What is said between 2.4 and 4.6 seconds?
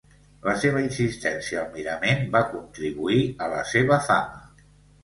contribuir a la seva fama.